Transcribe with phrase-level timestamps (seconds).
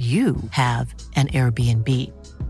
[0.00, 1.86] you have an Airbnb.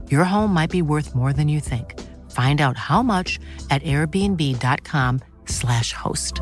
[0.09, 1.99] Your home might be worth more than you think.
[2.31, 6.41] Find out how much at airbnb.com/slash host.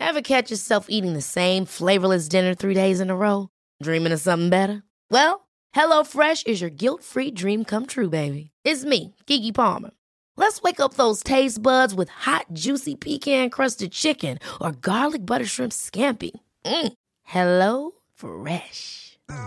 [0.00, 3.48] Ever catch yourself eating the same flavorless dinner three days in a row?
[3.82, 4.82] Dreaming of something better?
[5.12, 8.50] Well, HelloFresh is your guilt-free dream come true, baby.
[8.64, 9.92] It's me, Kiki Palmer.
[10.36, 15.72] Let's wake up those taste buds with hot, juicy pecan-crusted chicken or garlic butter shrimp
[15.72, 16.32] scampi.
[16.64, 16.92] Mm.
[17.22, 19.05] Hello Fresh.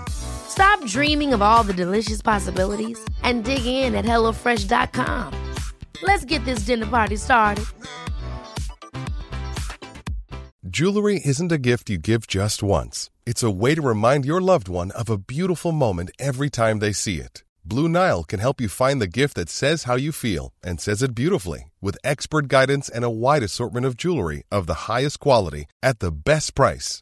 [0.09, 5.34] Stop dreaming of all the delicious possibilities and dig in at HelloFresh.com.
[6.04, 7.65] Let's get this dinner party started.
[10.67, 13.09] Jewelry isn't a gift you give just once.
[13.26, 16.91] It's a way to remind your loved one of a beautiful moment every time they
[16.91, 17.43] see it.
[17.65, 21.01] Blue Nile can help you find the gift that says how you feel and says
[21.01, 25.65] it beautifully with expert guidance and a wide assortment of jewelry of the highest quality
[25.82, 27.01] at the best price.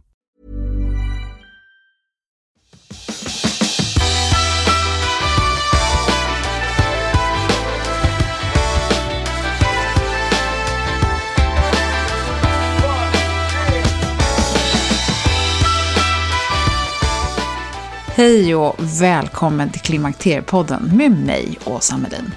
[18.15, 22.33] Hej och välkommen till Klimakteriepodden med mig, Åsa Melin.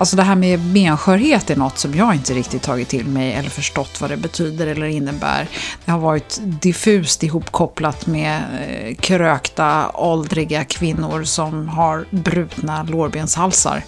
[0.00, 3.50] Alltså det här med benskörhet är något som jag inte riktigt tagit till mig eller
[3.50, 5.48] förstått vad det betyder eller innebär.
[5.84, 13.84] Det har varit diffust ihopkopplat med eh, krökta, åldriga kvinnor som har brutna lårbenshalsar.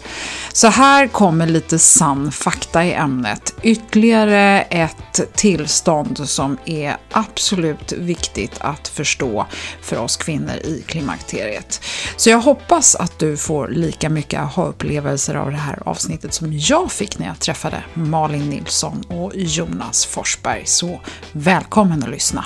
[0.53, 3.55] Så här kommer lite sann fakta i ämnet.
[3.63, 9.47] Ytterligare ett tillstånd som är absolut viktigt att förstå
[9.83, 11.81] för oss kvinnor i klimakteriet.
[12.17, 16.93] Så jag hoppas att du får lika mycket aha-upplevelser av det här avsnittet som jag
[16.93, 20.63] fick när jag träffade Malin Nilsson och Jonas Forsberg.
[20.65, 21.01] Så
[21.33, 22.45] välkommen att lyssna!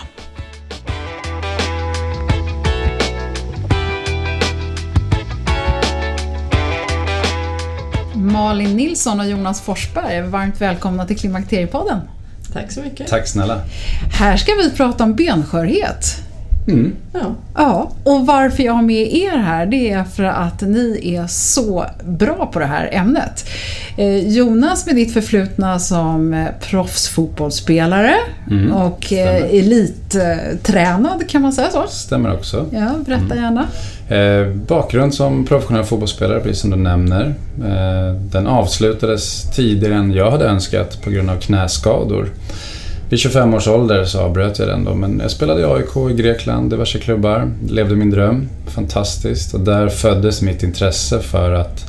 [8.14, 12.00] Malin Nilsson och Jonas Forsberg, varmt välkomna till Klimakteriepodden.
[12.52, 13.08] Tack så mycket.
[13.08, 13.60] Tack snälla.
[14.12, 16.25] Här ska vi prata om benskörhet.
[16.68, 16.92] Mm.
[17.12, 17.34] Ja.
[17.54, 21.84] Ja, och varför jag har med er här det är för att ni är så
[22.04, 23.48] bra på det här ämnet.
[23.96, 28.14] Eh, Jonas med ditt förflutna som eh, proffsfotbollsspelare
[28.50, 29.58] Mm, och eh, stämmer.
[29.58, 31.84] elittränad, kan man säga så?
[31.88, 32.66] Stämmer också.
[32.72, 33.66] Ja, berätta gärna.
[34.08, 37.34] Eh, bakgrund som professionell fotbollsspelare, precis som du nämner.
[37.64, 42.28] Eh, den avslutades tidigare än jag hade önskat på grund av knäskador.
[43.08, 46.14] Vid 25 års ålder så avbröt jag den då, men jag spelade i AIK i
[46.22, 47.52] Grekland, diverse klubbar.
[47.68, 48.48] Levde min dröm.
[48.66, 49.54] Fantastiskt.
[49.54, 51.84] Och där föddes mitt intresse för att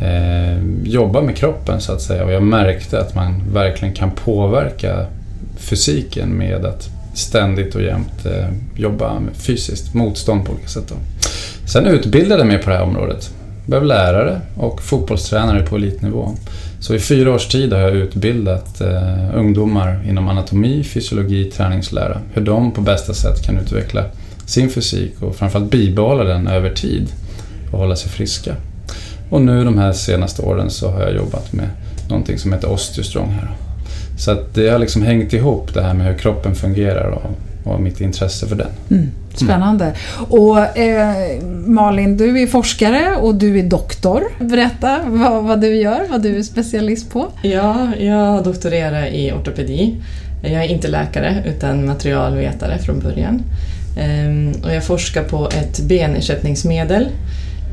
[0.00, 2.24] eh, jobba med kroppen så att säga.
[2.24, 5.06] Och jag märkte att man verkligen kan påverka
[5.56, 10.88] fysiken med att ständigt och jämt eh, jobba fysiskt motstånd på olika sätt.
[10.88, 10.94] Då.
[11.66, 13.30] Sen utbildade jag mig på det här området.
[13.56, 16.34] Jag Blev lärare och fotbollstränare på elitnivå.
[16.84, 22.20] Så i fyra års tid har jag utbildat eh, ungdomar inom anatomi, fysiologi, träningslära.
[22.32, 24.04] Hur de på bästa sätt kan utveckla
[24.46, 27.08] sin fysik och framförallt bibehålla den över tid
[27.72, 28.54] och hålla sig friska.
[29.30, 31.68] Och nu de här senaste åren så har jag jobbat med
[32.08, 33.50] någonting som heter Osteostrong här.
[34.18, 37.30] Så att det har liksom hängt ihop det här med hur kroppen fungerar och,
[37.64, 38.68] och mitt intresse för den.
[38.90, 39.92] Mm, spännande.
[40.28, 44.22] Och eh, Malin, du är forskare och du är doktor.
[44.40, 47.26] Berätta vad, vad du gör, vad du är specialist på.
[47.42, 49.96] ja, jag doktorerar i ortopedi.
[50.42, 53.42] Jag är inte läkare utan materialvetare från början.
[53.98, 57.08] Ehm, Och jag forskar på ett benersättningsmedel.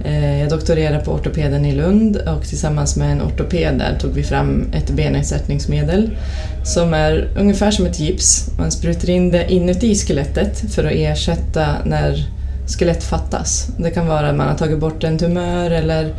[0.05, 4.23] Eh, jag doktorerade på ortopeden i Lund och tillsammans med en ortoped där tog vi
[4.23, 6.17] fram ett benersättningsmedel
[6.63, 8.49] som är ungefär som ett gips.
[8.57, 12.25] Man sprutar in det inuti skelettet för att ersätta när
[12.67, 13.67] skelett fattas.
[13.77, 16.13] Det kan vara att man har tagit bort en tumör eller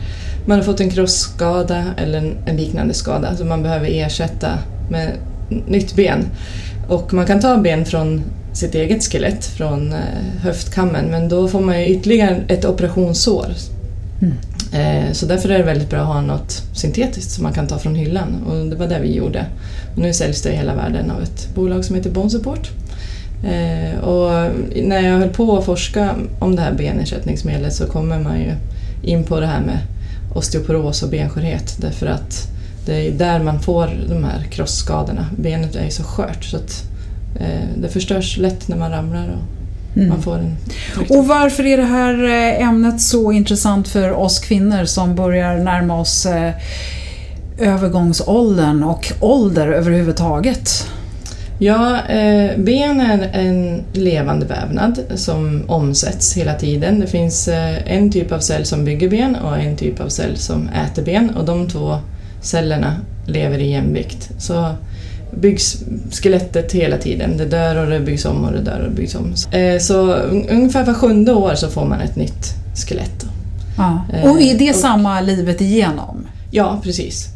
[0.47, 4.59] man har fått en krossskada eller en liknande skada som man behöver ersätta
[4.91, 5.13] med
[5.67, 6.25] nytt ben.
[6.89, 9.99] Och man kan ta ben från sitt eget skelett, från eh,
[10.43, 13.47] höftkammen, men då får man ju ytterligare ett operationssår.
[14.23, 14.35] Mm.
[14.73, 17.79] Eh, så därför är det väldigt bra att ha något syntetiskt som man kan ta
[17.79, 19.47] från hyllan och det var det vi gjorde.
[19.93, 22.71] Och nu säljs det i hela världen av ett bolag som heter Bonsupport.
[23.45, 24.51] Eh, och
[24.83, 28.53] när jag höll på att forska om det här benersättningsmedlet så kommer man ju
[29.03, 29.79] in på det här med
[30.35, 32.49] osteoporos och benskörhet därför att
[32.87, 35.27] det är där man får de här krossskadorna.
[35.37, 36.92] Benet är ju så skört så att
[37.77, 39.63] det förstörs lätt när man ramlar och
[39.97, 40.09] Mm.
[40.09, 40.57] man får en
[41.09, 46.01] Och varför är det här eh, ämnet så intressant för oss kvinnor som börjar närma
[46.01, 46.53] oss eh,
[47.59, 50.87] övergångsåldern och ålder överhuvudtaget?
[51.59, 57.01] Ja, eh, ben är en levande vävnad som omsätts hela tiden.
[57.01, 60.37] Det finns eh, en typ av cell som bygger ben och en typ av cell
[60.37, 61.99] som äter ben och de två
[62.43, 62.97] cellerna
[63.27, 64.31] lever i jämvikt.
[64.39, 64.75] Så
[65.41, 65.77] byggs
[66.11, 67.37] skelettet hela tiden.
[67.37, 69.35] Det dör och det byggs om och det dör och det byggs om.
[69.53, 72.55] Eh, så un- ungefär var sjunde år så får man ett nytt
[72.87, 73.27] skelett.
[73.79, 74.05] Ja.
[74.15, 76.27] Eh, Och är det och- samma livet igenom?
[76.51, 77.29] Ja, precis.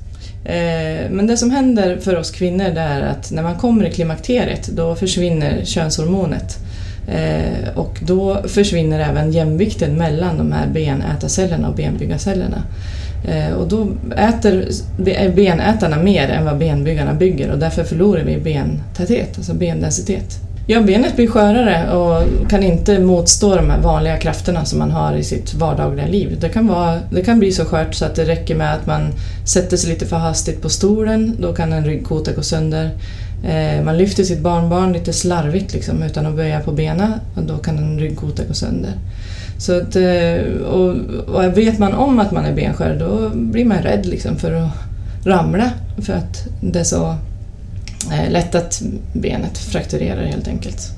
[0.45, 3.91] Eh, Men det som händer för oss kvinnor det är att när man kommer i
[3.93, 6.59] klimakteriet då försvinner könshormonet.
[7.75, 12.63] Och då försvinner även jämvikten mellan de här benätarcellerna och benbyggarcellerna.
[13.25, 14.69] Eh, och då äter
[15.07, 20.41] eh, benätarna mer än vad benbyggarna bygger och därför förlorar vi bentäthet, alltså bendensitet.
[20.69, 25.17] Ja, benet blir skörare och kan inte motstå de här vanliga krafterna som man har
[25.17, 26.37] i sitt vardagliga liv.
[26.41, 29.13] Det kan, vara, det kan bli så skört så att det räcker med att man
[29.45, 32.91] sätter sig lite för hastigt på stolen, då kan en ryggkota gå sönder.
[33.45, 37.59] Eh, man lyfter sitt barnbarn lite slarvigt liksom, utan att böja på benen och då
[37.59, 38.93] kan en ryggkota gå sönder.
[39.59, 40.97] Så att, eh, och,
[41.35, 44.71] och vet man om att man är benskör då blir man rädd liksom för att
[45.25, 47.17] ramla för att det är så
[48.13, 48.83] eh, lätt att
[49.13, 50.97] benet frakturerar helt enkelt.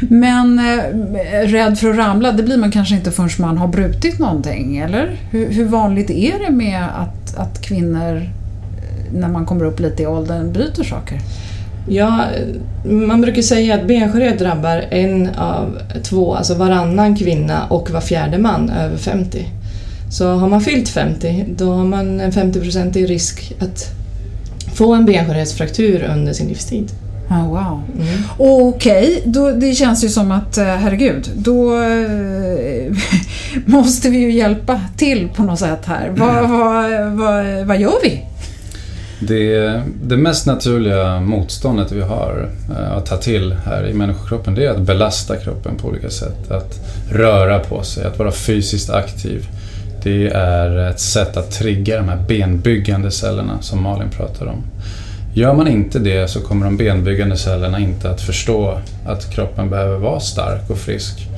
[0.00, 4.18] Men eh, rädd för att ramla, det blir man kanske inte förrän man har brutit
[4.18, 5.16] någonting, eller?
[5.30, 10.02] Hur, hur vanligt är det med att, att kvinnor, eh, när man kommer upp lite
[10.02, 11.20] i åldern, bryter saker?
[11.88, 12.24] Ja,
[12.84, 18.38] man brukar säga att benskörhet drabbar en av två, alltså varannan kvinna och var fjärde
[18.38, 19.46] man över 50.
[20.10, 23.90] Så har man fyllt 50 då har man en 50-procentig risk att
[24.74, 26.90] få en benskörhetsfraktur under sin livstid.
[27.30, 27.82] Oh, wow.
[27.94, 28.22] Mm.
[28.38, 32.92] Okej, då det känns ju som att, eh, herregud, då eh,
[33.66, 36.08] måste vi ju hjälpa till på något sätt här.
[36.16, 38.22] Vad, vad, vad, vad gör vi?
[39.20, 44.64] Det, det mest naturliga motståndet vi har eh, att ta till här i människokroppen det
[44.64, 46.50] är att belasta kroppen på olika sätt.
[46.50, 46.80] Att
[47.10, 49.48] röra på sig, att vara fysiskt aktiv.
[50.02, 54.62] Det är ett sätt att trigga de här benbyggande cellerna som Malin pratar om.
[55.34, 59.98] Gör man inte det så kommer de benbyggande cellerna inte att förstå att kroppen behöver
[59.98, 61.28] vara stark och frisk.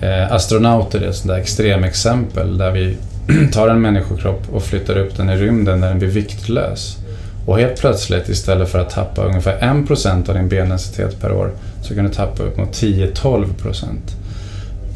[0.00, 2.96] Eh, astronauter är ett sånt där extremexempel där vi
[3.52, 6.96] tar en människokropp och flyttar upp den i rymden när den blir viktlös.
[7.46, 11.50] Och helt plötsligt istället för att tappa ungefär 1% av din bendensitet per år
[11.82, 13.46] så kan du tappa upp mot 10-12%.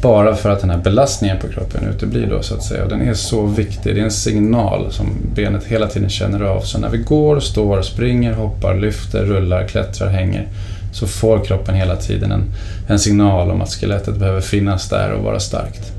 [0.01, 2.83] Bara för att den här belastningen på kroppen uteblir då så att säga.
[2.83, 6.61] Och den är så viktig, det är en signal som benet hela tiden känner av.
[6.61, 10.47] Så när vi går, står, springer, hoppar, lyfter, rullar, klättrar, hänger
[10.93, 12.43] så får kroppen hela tiden en,
[12.87, 15.91] en signal om att skelettet behöver finnas där och vara starkt.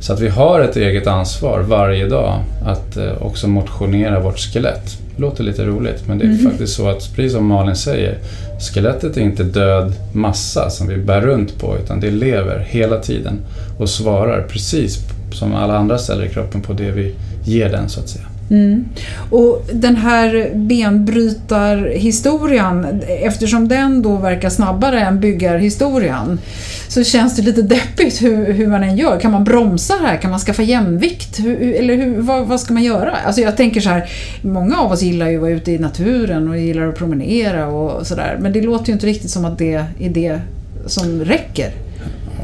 [0.00, 4.98] Så att vi har ett eget ansvar varje dag att eh, också motionera vårt skelett.
[5.16, 8.18] Låter lite roligt men det är faktiskt så att, precis som Malin säger,
[8.60, 13.40] skelettet är inte död massa som vi bär runt på utan det lever hela tiden
[13.78, 14.98] och svarar precis
[15.32, 18.33] som alla andra celler i kroppen på det vi ger den så att säga.
[18.50, 18.84] Mm.
[19.30, 26.40] Och den här benbrytarhistorien, eftersom den då verkar snabbare än byggarhistorien,
[26.88, 29.20] så känns det lite deppigt hur, hur man än gör.
[29.20, 30.16] Kan man bromsa här?
[30.16, 31.40] Kan man skaffa jämvikt?
[31.40, 33.16] Hur, eller hur, vad, vad ska man göra?
[33.26, 34.10] Alltså jag tänker så här,
[34.42, 38.06] många av oss gillar ju att vara ute i naturen och gillar att promenera och
[38.06, 40.40] sådär, men det låter ju inte riktigt som att det är det
[40.86, 41.72] som räcker.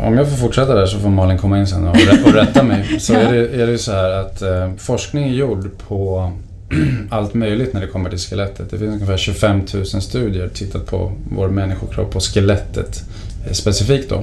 [0.03, 2.63] Om jag får fortsätta där så får Malin komma in sen och, rä- och rätta
[2.63, 3.01] mig.
[3.01, 6.33] Så är det, är det så här att eh, forskning är gjord på
[7.11, 8.71] allt möjligt när det kommer till skelettet.
[8.71, 13.03] Det finns ungefär 25 000 studier tittat på vår människokropp och skelettet
[13.47, 14.23] eh, specifikt då.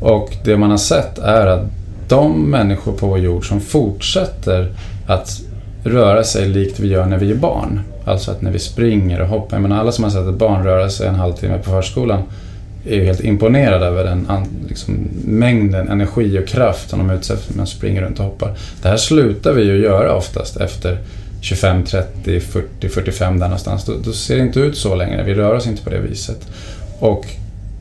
[0.00, 1.62] Och det man har sett är att
[2.08, 4.72] de människor på vår jord som fortsätter
[5.06, 5.40] att
[5.84, 7.80] röra sig likt vi gör när vi är barn.
[8.04, 9.56] Alltså att när vi springer och hoppar.
[9.56, 12.22] Jag menar alla som har sett ett barn röra sig en halvtimme på förskolan
[12.86, 14.28] är ju helt imponerad över den
[14.68, 18.56] liksom, mängden energi och kraft som de utsätts för när de springer runt och hoppar.
[18.82, 20.98] Det här slutar vi ju göra oftast efter
[21.40, 23.84] 25, 30, 40, 45 där någonstans.
[23.84, 25.22] Då, då ser det inte ut så längre.
[25.22, 26.48] Vi rör oss inte på det viset.
[26.98, 27.26] Och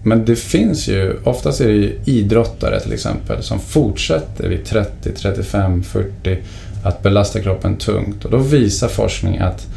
[0.03, 5.11] men det finns ju, oftast är det ju idrottare till exempel som fortsätter vid 30,
[5.11, 6.37] 35, 40
[6.83, 8.25] att belasta kroppen tungt.
[8.25, 9.67] Och då visar forskning att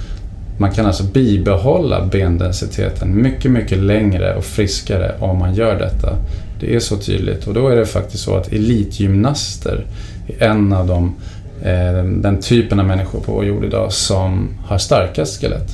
[0.62, 6.16] man kan alltså bibehålla bendensiteten mycket, mycket längre och friskare om man gör detta.
[6.60, 9.84] Det är så tydligt och då är det faktiskt så att elitgymnaster
[10.26, 11.14] är en av de,
[11.62, 15.68] eh, den typen av människor på vår jord idag som har starkast skelett.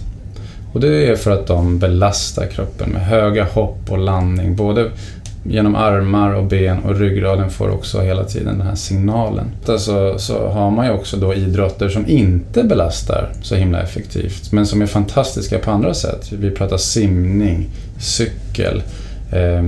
[0.73, 4.91] Och det är för att de belastar kroppen med höga hopp och landning, både
[5.45, 9.45] genom armar och ben och ryggraden får också hela tiden den här signalen.
[9.67, 14.67] Alltså, så har man ju också då idrotter som inte belastar så himla effektivt men
[14.67, 16.33] som är fantastiska på andra sätt.
[16.33, 17.67] Vi pratar simning,
[18.01, 18.83] cykel,
[19.33, 19.65] eh,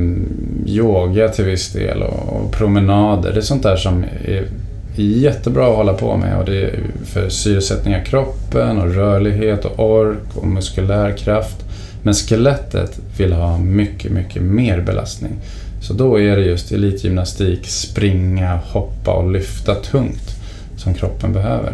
[0.67, 3.33] yoga till viss del och, och promenader.
[3.33, 4.49] Det är sånt där som är
[4.97, 9.91] jättebra att hålla på med och det är för syresättning av kroppen och rörlighet och
[9.91, 11.65] ork och muskulär kraft.
[12.03, 15.33] Men skelettet vill ha mycket, mycket mer belastning.
[15.83, 20.37] Så då är det just elitgymnastik, springa, hoppa och lyfta tungt
[20.77, 21.73] som kroppen behöver.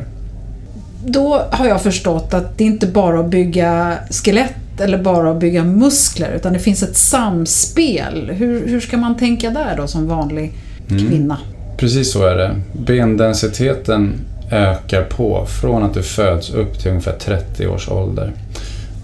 [1.06, 5.64] Då har jag förstått att det inte bara att bygga skelett eller bara att bygga
[5.64, 8.30] muskler utan det finns ett samspel.
[8.30, 10.52] Hur, hur ska man tänka där då som vanlig
[10.90, 11.09] mm.
[11.09, 11.38] kvinna?
[11.45, 11.76] Mm.
[11.76, 12.54] Precis så är det.
[12.73, 14.12] Bendensiteten
[14.50, 18.33] ökar på från att du föds upp till ungefär 30 års ålder.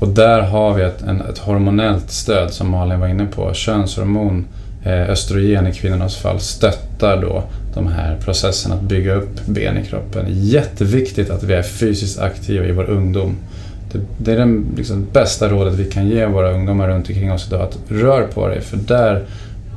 [0.03, 3.55] Och där har vi ett, en, ett hormonellt stöd som Malin var inne på.
[3.55, 4.45] Könshormon
[4.85, 7.43] Eh, östrogen i kvinnornas fall stöttar då
[7.75, 10.27] de här processerna att bygga upp ben i kroppen.
[10.29, 13.37] Jätteviktigt att vi är fysiskt aktiva i vår ungdom.
[13.93, 17.47] Det, det är det liksom bästa rådet vi kan ge våra ungdomar runt omkring oss
[17.49, 17.63] idag.
[17.63, 19.25] Att rör på dig för där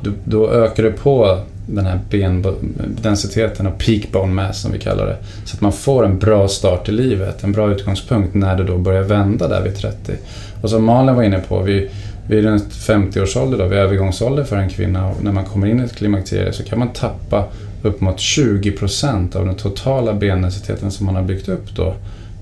[0.03, 5.05] då, då ökar du på den här bendensiteten och peak bone mass som vi kallar
[5.05, 5.17] det.
[5.45, 8.77] Så att man får en bra start i livet, en bra utgångspunkt när det då
[8.77, 10.13] börjar vända där vid 30.
[10.62, 11.89] Och som Malin var inne på, vi,
[12.27, 15.95] vid runt 50-årsålder, då, vid övergångsålder för en kvinna, när man kommer in i ett
[15.95, 17.45] klimakterie så kan man tappa
[17.81, 21.95] upp mot 20% av den totala bendensiteten som man har byggt upp då,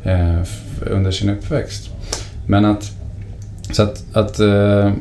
[0.03, 0.41] eh,
[0.91, 1.89] under sin uppväxt.
[2.47, 2.91] Men att,
[3.71, 4.91] så att, att eh,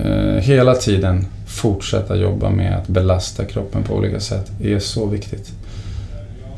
[0.00, 5.52] eh, hela tiden fortsätta jobba med att belasta kroppen på olika sätt är så viktigt.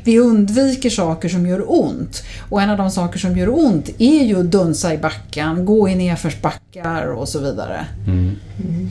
[0.05, 2.23] Vi undviker saker som gör ont.
[2.49, 5.89] Och en av de saker som gör ont är ju att dunsa i backen, gå
[5.89, 7.87] i nedförsbackar och så vidare.
[8.07, 8.37] Mm.
[8.65, 8.91] Mm.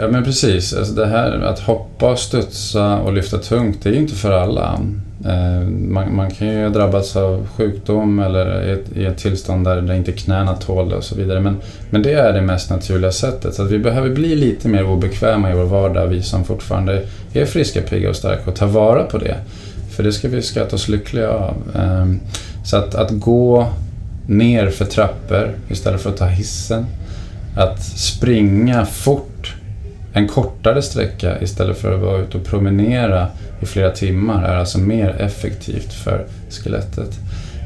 [0.00, 4.00] Ja men precis, alltså det här att hoppa, studsa och lyfta tungt, det är ju
[4.00, 4.80] inte för alla.
[5.24, 9.82] Eh, man, man, kan ju drabbas av sjukdom eller i ett, i ett tillstånd där,
[9.82, 11.40] där inte knäna tål det och så vidare.
[11.40, 11.56] Men,
[11.90, 13.54] men det är det mest naturliga sättet.
[13.54, 17.44] Så att vi behöver bli lite mer obekväma i vår vardag, vi som fortfarande är
[17.44, 19.36] friska, pigga och starka och ta vara på det.
[19.90, 21.54] För det ska vi skatta oss lyckliga av.
[21.76, 22.20] Ehm,
[22.64, 23.66] så att, att gå
[24.26, 26.86] ner för trappor istället för att ta hissen.
[27.56, 29.54] Att springa fort
[30.12, 33.26] en kortare sträcka istället för att vara ute och promenera
[33.60, 37.18] i flera timmar är alltså mer effektivt för skelettet.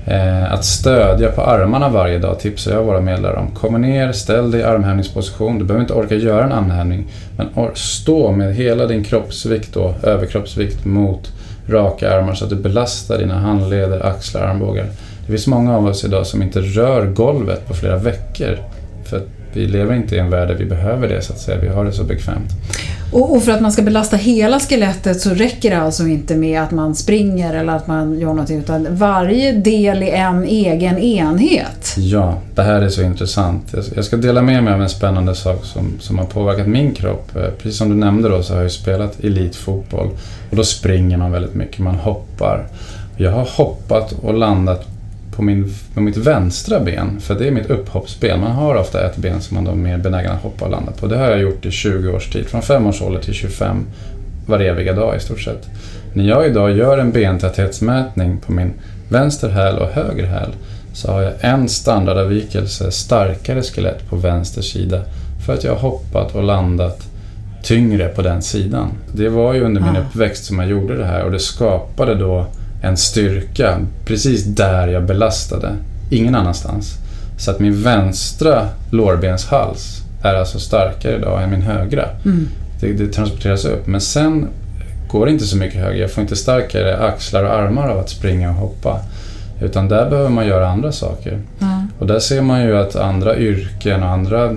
[0.06, 3.50] Eh, att stödja på armarna varje dag tipsar jag våra medlare om.
[3.50, 5.58] Kom ner, ställ dig i armhävningsposition.
[5.58, 7.06] Du behöver inte orka göra en armhävning.
[7.36, 11.32] Men stå med hela din kroppsvikt, då, överkroppsvikt, mot
[11.68, 14.86] raka armar så att du belastar dina handleder, axlar, armbågar.
[15.26, 18.58] Det finns många av oss idag som inte rör golvet på flera veckor.
[19.04, 21.58] För att vi lever inte i en värld där vi behöver det så att säga.
[21.60, 22.50] Vi har det så bekvämt.
[23.12, 26.70] Och, för att man ska belasta hela skelettet så räcker det alltså inte med att
[26.70, 31.94] man springer eller att man gör någonting utan varje del är en egen enhet.
[31.96, 33.74] Ja, det här är så intressant.
[33.94, 37.36] Jag ska dela med mig av en spännande sak som, som har påverkat min kropp.
[37.36, 40.10] Eh, precis som du nämnde då så har jag spelat elitfotboll
[40.50, 42.66] och då springer man väldigt mycket, man hoppar.
[43.16, 44.91] Jag har hoppat och landat
[45.36, 48.40] på, min, på mitt vänstra ben, för det är mitt upphoppsben.
[48.40, 51.06] Man har ofta ett ben som man är mer benägen att hoppa och landa på.
[51.06, 53.86] Det har jag gjort i 20 års tid, från 5 års ålder till 25
[54.46, 55.68] var eviga dag i stort sett.
[56.12, 58.72] När jag idag gör en bentäthetsmätning på min
[59.08, 60.50] vänster häl och höger häl
[60.92, 65.02] så har jag en standardavvikelse starkare skelett på vänster sida
[65.46, 67.08] för att jag har hoppat och landat
[67.62, 68.88] tyngre på den sidan.
[69.12, 70.00] Det var ju under min ah.
[70.00, 72.46] uppväxt som jag gjorde det här och det skapade då
[72.82, 75.76] en styrka precis där jag belastade,
[76.10, 76.98] ingen annanstans.
[77.38, 82.08] Så att min vänstra lårbenshals är alltså starkare idag än min högra.
[82.24, 82.48] Mm.
[82.80, 83.86] Det, det, transporteras upp.
[83.86, 84.48] Men sen
[85.08, 85.98] går det inte så mycket högre.
[85.98, 89.00] Jag får inte starkare axlar och armar av att springa och hoppa.
[89.60, 91.38] Utan där behöver man göra andra saker.
[91.60, 91.88] Mm.
[91.98, 94.52] Och där ser man ju att andra yrken och andra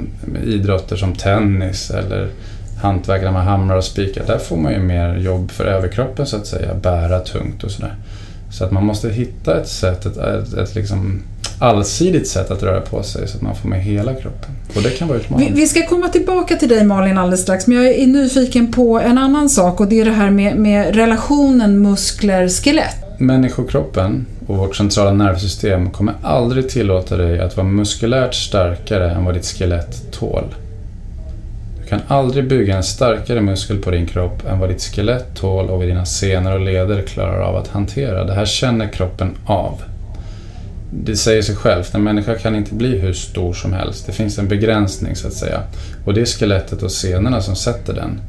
[0.46, 2.29] idrotter som tennis eller
[2.82, 6.38] hantverk där man hamrar och spikar, där får man ju mer jobb för överkroppen så
[6.38, 7.96] att säga, bära tungt och sådär.
[8.58, 11.24] Så att man måste hitta ett sätt, ett, ett, ett liksom
[11.60, 14.52] allsidigt sätt att röra på sig så att man får med hela kroppen.
[14.76, 15.52] Och det kan vara Vi, utmanande.
[15.56, 19.18] vi ska komma tillbaka till dig Malin alldeles strax, men jag är nyfiken på en
[19.18, 23.20] annan sak och det är det här med, med relationen muskler-skelett.
[23.20, 29.34] Människokroppen och vårt centrala nervsystem kommer aldrig tillåta dig att vara muskulärt starkare än vad
[29.34, 30.56] ditt skelett tål.
[31.96, 35.78] Kan aldrig bygga en starkare muskel på din kropp än vad ditt skelett tål och
[35.78, 38.24] vad dina senor och leder klarar av att hantera.
[38.24, 39.82] Det här känner kroppen av.
[40.92, 44.06] Det säger sig självt, en människa kan inte bli hur stor som helst.
[44.06, 45.62] Det finns en begränsning så att säga.
[46.06, 48.22] Och det är skelettet och senorna som sätter den.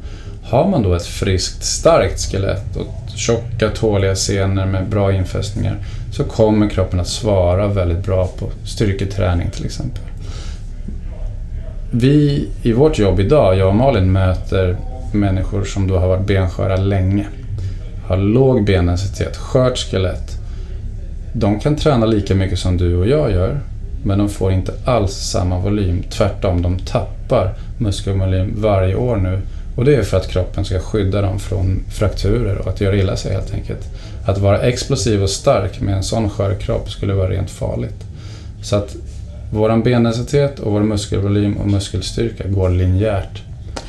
[0.43, 5.79] Har man då ett friskt, starkt skelett och tjocka, tåliga senor med bra infästningar
[6.13, 10.06] så kommer kroppen att svara väldigt bra på styrketräning till exempel.
[11.91, 14.77] Vi i vårt jobb idag, jag och Malin, möter
[15.13, 17.27] människor som då har varit bensköra länge.
[18.07, 20.33] Har låg benensitet, skört skelett.
[21.33, 23.61] De kan träna lika mycket som du och jag gör,
[24.05, 26.03] men de får inte alls samma volym.
[26.11, 29.41] Tvärtom, de tappar muskelvolym varje år nu.
[29.77, 33.17] Och det är för att kroppen ska skydda dem från frakturer och att göra illa
[33.17, 33.89] sig helt enkelt.
[34.27, 38.05] Att vara explosiv och stark med en sån skör kropp skulle vara rent farligt.
[38.63, 38.97] Så att
[39.51, 43.43] vår bendensitet och vår muskelvolym och muskelstyrka går linjärt.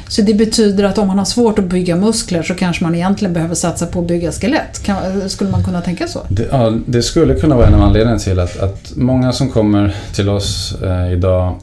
[0.07, 3.33] Så det betyder att om man har svårt att bygga muskler så kanske man egentligen
[3.33, 4.83] behöver satsa på att bygga skelett.
[4.83, 6.19] Kan, skulle man kunna tänka så?
[6.29, 9.95] Det, ja, det skulle kunna vara en av anledningarna till att, att många som kommer
[10.13, 11.55] till oss eh, idag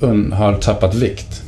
[0.00, 1.42] un, har tappat vikt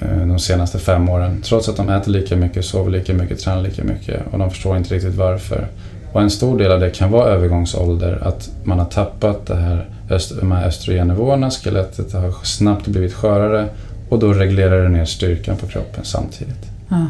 [0.00, 1.42] eh, de senaste fem åren.
[1.42, 4.76] Trots att de äter lika mycket, sover lika mycket, tränar lika mycket och de förstår
[4.76, 5.68] inte riktigt varför.
[6.12, 9.88] Och en stor del av det kan vara övergångsålder, att man har tappat det här,
[10.40, 13.68] de här östrogennivåerna, skelettet har snabbt blivit skörare
[14.08, 16.66] och då reglerar det ner styrkan på kroppen samtidigt.
[16.88, 17.06] Ja.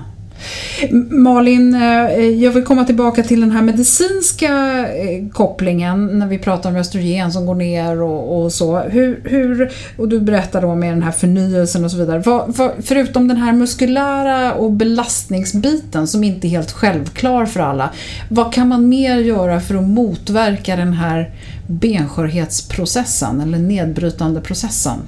[1.11, 4.49] Malin, eh, jag vill komma tillbaka till den här medicinska
[4.89, 8.79] eh, kopplingen när vi pratar om östrogen som går ner och, och så.
[8.79, 12.19] Hur, hur, och du berättar då med den här förnyelsen och så vidare.
[12.19, 17.91] Vad, vad, förutom den här muskulära och belastningsbiten som inte är helt självklar för alla.
[18.29, 21.31] Vad kan man mer göra för att motverka den här
[21.67, 24.99] benskörhetsprocessen eller nedbrytande processen?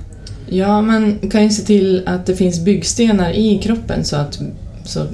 [0.48, 4.38] Ja, man kan ju se till att det finns byggstenar i kroppen så att
[4.84, 5.06] så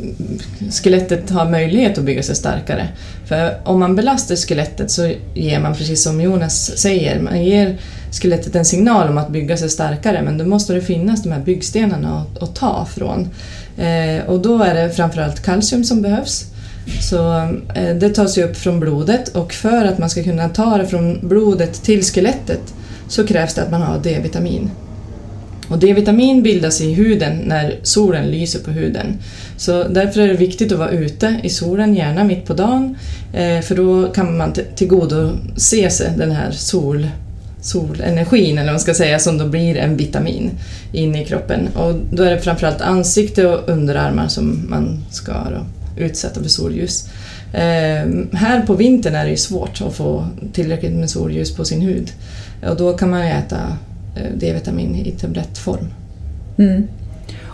[0.70, 2.88] skelettet har möjlighet att bygga sig starkare.
[3.24, 7.78] För om man belastar skelettet så ger man, precis som Jonas säger, man ger
[8.12, 11.40] skelettet en signal om att bygga sig starkare men då måste det finnas de här
[11.40, 13.28] byggstenarna att, att ta från.
[13.78, 16.46] Eh, och då är det framförallt kalcium som behövs.
[17.00, 17.32] Så
[17.74, 20.86] eh, det tas ju upp från blodet och för att man ska kunna ta det
[20.86, 22.74] från blodet till skelettet
[23.08, 24.70] så krävs det att man har D-vitamin.
[25.68, 29.18] Och D-vitamin bildas i huden när solen lyser på huden.
[29.56, 32.96] Så därför är det viktigt att vara ute i solen, gärna mitt på dagen,
[33.32, 37.08] eh, för då kan man tillgodose sig den här sol,
[37.60, 40.50] solenergin, eller vad man ska säga, som då blir en vitamin
[40.92, 41.68] inne i kroppen.
[41.74, 47.08] Och då är det framförallt ansikte och underarmar som man ska då utsätta för solljus.
[47.52, 52.12] Eh, här på vintern är det svårt att få tillräckligt med solljus på sin hud.
[52.68, 53.76] Och då kan man äta
[54.34, 55.86] D-vitamin i tablettform.
[56.58, 56.88] Mm.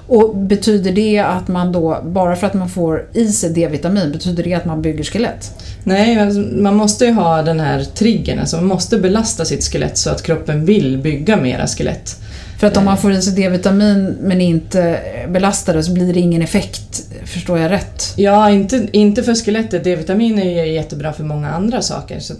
[0.08, 4.42] Och betyder det att man då, bara för att man får i sig D-vitamin, betyder
[4.42, 5.54] det att man bygger skelett?
[5.84, 9.98] Nej, alltså, man måste ju ha den här triggern, alltså man måste belasta sitt skelett
[9.98, 12.20] så att kroppen vill bygga mera skelett.
[12.58, 16.20] För att om man får i sig D-vitamin men inte belastar det så blir det
[16.20, 18.12] ingen effekt, förstår jag rätt?
[18.16, 19.84] Ja, inte, inte för skelettet.
[19.84, 22.20] D-vitamin är ju jättebra för många andra saker.
[22.20, 22.34] Så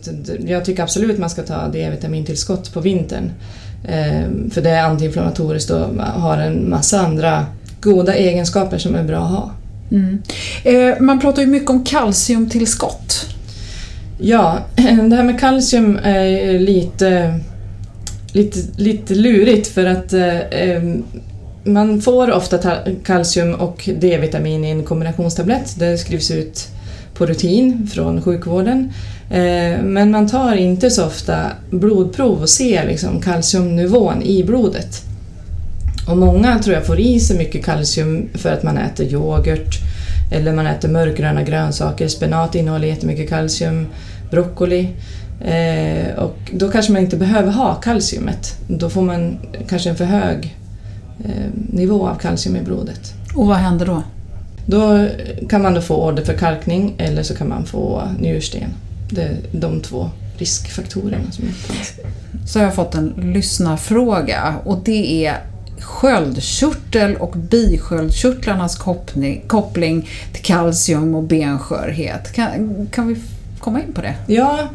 [0.46, 3.32] jag tycker absolut man ska ta D-vitamintillskott på vintern.
[4.50, 7.46] För det är antiinflammatoriskt och har en massa andra
[7.80, 9.50] goda egenskaper som är bra att ha.
[9.90, 10.22] Mm.
[11.06, 13.26] Man pratar ju mycket om kalciumtillskott.
[14.18, 17.40] Ja, det här med kalcium är lite,
[18.36, 20.82] lite, lite lurigt för att eh,
[21.64, 22.58] man får ofta
[23.04, 25.78] kalcium och D-vitamin i en kombinationstablett.
[25.78, 26.68] Det skrivs ut
[27.14, 28.92] på rutin från sjukvården.
[29.30, 35.02] Eh, men man tar inte så ofta blodprov och ser liksom kalciumnivån i blodet.
[36.08, 39.78] Och många tror jag får i sig mycket kalcium för att man äter yoghurt
[40.32, 42.08] eller man äter mörkgröna grönsaker.
[42.08, 43.86] Spenat innehåller jättemycket kalcium,
[44.30, 44.88] broccoli
[46.16, 48.58] och då kanske man inte behöver ha kalciumet.
[48.68, 50.56] Då får man kanske en för hög
[51.70, 53.14] nivå av kalcium i blodet.
[53.34, 54.02] Och vad händer då?
[54.66, 55.08] Då
[55.48, 58.70] kan man då få åderförkalkning eller så kan man få njursten.
[59.10, 61.92] Det är de två riskfaktorerna som finns.
[62.46, 65.36] Så har jag fått en lyssnarfråga och det är
[65.78, 72.32] sköldkörtel och bisköldkörtlarnas koppling, koppling till kalcium och benskörhet.
[72.32, 73.16] Kan, kan vi
[73.58, 74.14] komma in på det?
[74.26, 74.68] Ja,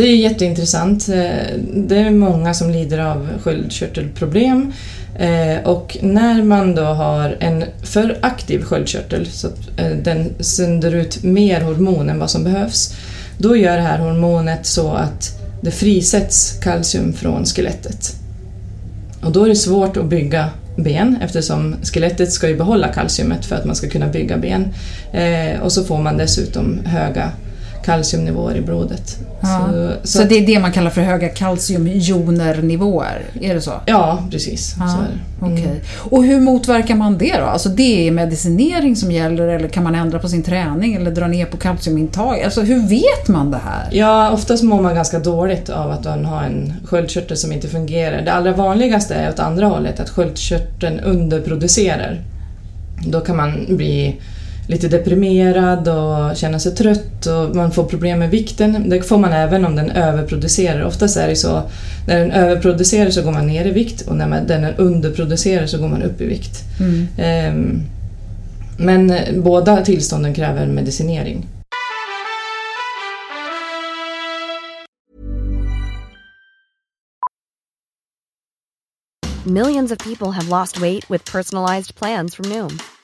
[0.00, 1.08] det är jätteintressant.
[1.08, 4.72] Eh, det är många som lider av sköldkörtelproblem
[5.18, 10.94] eh, och när man då har en för aktiv sköldkörtel så att eh, den sänder
[10.94, 12.94] ut mer hormon än vad som behövs,
[13.38, 18.16] då gör det här hormonet så att det frisätts kalcium från skelettet.
[19.22, 23.56] Och då är det svårt att bygga ben eftersom skelettet ska ju behålla kalciumet för
[23.56, 24.68] att man ska kunna bygga ben.
[25.62, 27.32] och så får man dessutom höga
[27.84, 29.18] kalciumnivåer i blodet.
[29.40, 29.68] Ja.
[29.72, 33.22] Så, så, så det är det man kallar för höga kalciumjonernivåer?
[33.40, 33.72] Är det så?
[33.86, 34.74] Ja, precis.
[34.78, 34.98] Ja,
[35.42, 35.52] mm.
[35.52, 35.76] okay.
[35.96, 37.44] Och hur motverkar man det då?
[37.44, 41.26] Alltså det är medicinering som gäller eller kan man ändra på sin träning eller dra
[41.26, 42.42] ner på kalciumintag?
[42.42, 43.88] Alltså hur vet man det här?
[43.92, 48.22] Ja, oftast mår man ganska dåligt av att man har en sköldkörtel som inte fungerar.
[48.22, 52.20] Det allra vanligaste är åt andra hållet, att sköldkörteln underproducerar.
[53.06, 54.20] Då kan man bli
[54.70, 58.90] lite deprimerad och känna sig trött och man får problem med vikten.
[58.90, 60.84] Det får man även om den överproducerar.
[60.84, 61.62] Oftast är det så,
[62.06, 65.88] när den överproducerar så går man ner i vikt och när den underproducerar så går
[65.88, 66.62] man upp i vikt.
[66.80, 67.54] Mm.
[67.54, 67.82] Um,
[68.78, 71.46] men båda tillstånden kräver medicinering.
[79.46, 82.78] Millions of people have lost weight with personalized plans from Noom.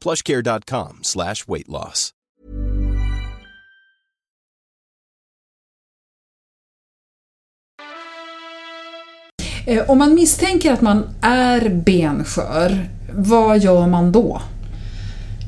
[0.00, 2.12] plushcare.com slash weight loss.
[9.68, 14.42] Eh, om man misstänker att man är benskör, vad gör man då?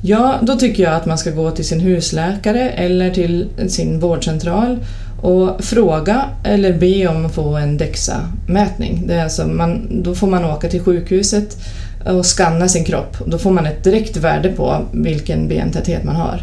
[0.03, 4.79] Ja, då tycker jag att man ska gå till sin husläkare eller till sin vårdcentral
[5.23, 9.07] och fråga eller be om att få en DEXA-mätning.
[9.07, 11.57] Det är alltså man, då får man åka till sjukhuset
[12.05, 13.17] och skanna sin kropp.
[13.27, 16.43] Då får man ett direkt värde på vilken bentäthet man har.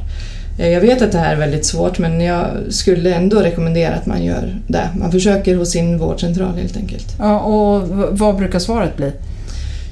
[0.59, 4.05] Eh, jag vet att det här är väldigt svårt men jag skulle ändå rekommendera att
[4.05, 4.89] man gör det.
[4.99, 7.15] Man försöker hos sin vårdcentral helt enkelt.
[7.19, 9.11] Ja, och vad brukar svaret bli?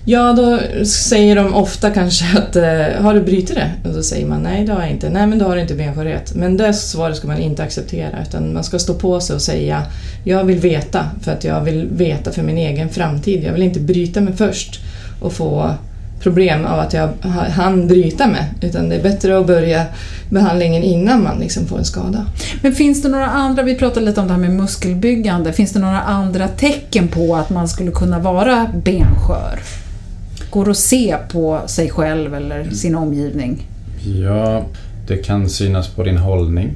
[0.08, 3.72] Ja, då säger de ofta kanske att eh, har du brutit det?
[3.84, 5.10] Och då säger man nej, det har jag inte.
[5.10, 6.34] Nej, men då har du inte benskörhet.
[6.36, 9.84] Men det svaret ska man inte acceptera utan man ska stå på sig och säga
[10.24, 13.44] jag vill veta för att jag vill veta för min egen framtid.
[13.44, 14.82] Jag vill inte bryta mig först
[15.26, 15.76] och få
[16.26, 17.10] problem av att jag
[17.50, 18.44] hann bryta mig.
[18.62, 19.86] Utan det är bättre att börja
[20.30, 22.26] behandlingen innan man liksom får en skada.
[22.62, 25.80] Men finns det några andra, vi pratade lite om det här med muskelbyggande, finns det
[25.80, 29.60] några andra tecken på att man skulle kunna vara benskör?
[30.50, 33.64] Går att se på sig själv eller sin omgivning?
[34.06, 34.64] Ja,
[35.08, 36.72] det kan synas på din hållning.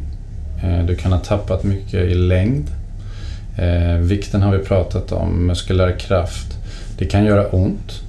[0.63, 2.67] Eh, du kan ha tappat mycket i längd.
[3.57, 6.47] Eh, vikten har vi pratat om, muskulär kraft.
[6.97, 8.08] Det kan göra ont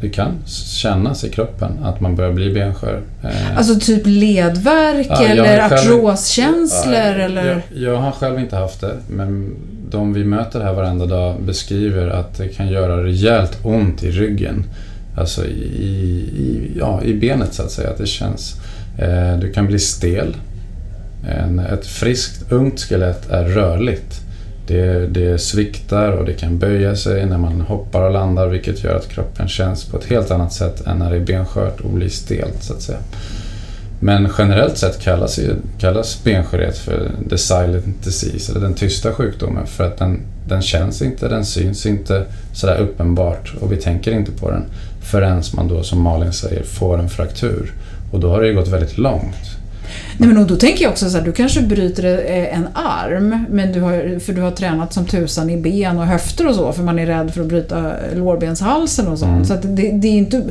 [0.00, 3.02] det kan kännas i kroppen att man börjar bli benskör.
[3.22, 6.94] Eh, alltså typ ledvärk ja, eller artroskänslor?
[6.94, 7.46] Ja, eller?
[7.46, 9.56] Jag, jag, har själv inte haft det, men
[9.90, 14.64] de vi möter här varenda dag beskriver att det kan göra rejält ont i ryggen.
[15.16, 18.54] Alltså i, i, ja, i benet så att säga, att det känns.
[18.98, 20.36] Eh, du kan bli stel.
[21.28, 24.25] En, ett friskt, ungt skelett är rörligt.
[24.66, 28.96] Det, det sviktar och det kan böja sig när man hoppar och landar vilket gör
[28.96, 32.08] att kroppen känns på ett helt annat sätt än när det är benskört och blir
[32.08, 32.98] stelt så att säga.
[34.00, 35.40] Men generellt sett kallas,
[35.78, 41.02] kallas benskörhet för the silent disease, eller den tysta sjukdomen, för att den, den känns
[41.02, 44.64] inte, den syns inte sådär uppenbart och vi tänker inte på den
[45.00, 47.72] förrän man då, som Malin säger, får en fraktur.
[48.12, 49.56] Och då har det ju gått väldigt långt.
[50.18, 53.72] Nej, men då tänker jag också så här, du kanske bryter eh, en arm, men
[53.72, 56.82] du har, för du har tränat som tusan i ben och höfter och så, för
[56.82, 59.32] man är rädd för att bryta lårbenshalsen och sånt.
[59.32, 59.44] Mm.
[59.44, 60.42] Så det, det, är inte,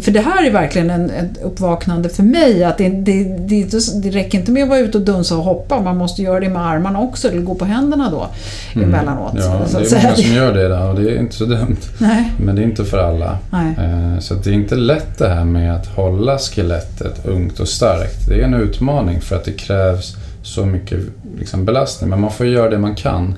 [0.00, 4.10] för det här är verkligen en, ett uppvaknande för mig, att det, det, det, det
[4.10, 6.66] räcker inte med att vara ute och dunsa och hoppa, man måste göra det med
[6.66, 8.26] armarna också, eller gå på händerna då
[8.74, 8.88] mm.
[8.88, 9.32] emellanåt.
[9.36, 11.76] Ja, det är många som gör det och det är inte så dumt.
[11.98, 12.32] Nej.
[12.44, 13.38] Men det är inte för alla.
[13.50, 13.74] Nej.
[13.78, 18.28] Eh, så det är inte lätt det här med att hålla skelettet ungt och starkt.
[18.28, 21.00] Det är en utmaning för att det krävs så mycket
[21.38, 23.34] liksom, belastning, men man får göra det man kan.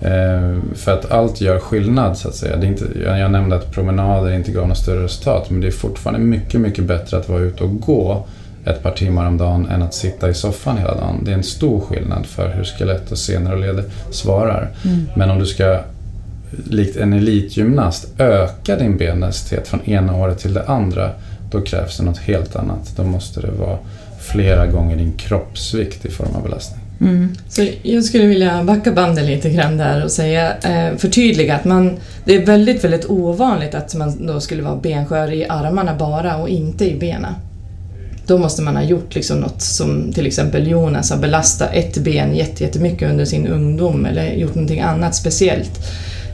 [0.00, 2.56] Eh, för att allt gör skillnad så att säga.
[2.56, 2.86] Det är inte,
[3.20, 6.84] jag nämnde att promenader inte gav något större resultat men det är fortfarande mycket, mycket
[6.84, 8.26] bättre att vara ute och gå
[8.64, 11.22] ett par timmar om dagen än att sitta i soffan hela dagen.
[11.24, 14.70] Det är en stor skillnad för hur skelett och senor och leder svarar.
[14.84, 15.06] Mm.
[15.16, 15.80] Men om du ska,
[16.64, 21.10] likt en elitgymnast, öka din bendensitet från ena året till det andra
[21.50, 22.92] då krävs det något helt annat.
[22.96, 23.78] Då måste det vara
[24.32, 26.80] flera gånger din kroppsvikt i form av belastning.
[27.00, 27.34] Mm.
[27.48, 31.96] Så jag skulle vilja backa bandet lite grann där och säga, eh, förtydliga att man,
[32.24, 36.48] det är väldigt, väldigt ovanligt att man då skulle vara benskör i armarna bara och
[36.48, 37.34] inte i benen.
[38.26, 42.36] Då måste man ha gjort liksom något som till exempel Jonas har belastat ett ben
[42.36, 45.80] jättemycket under sin ungdom eller gjort någonting annat speciellt.